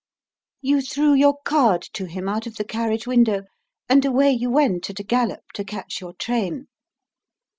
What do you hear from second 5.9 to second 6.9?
your train.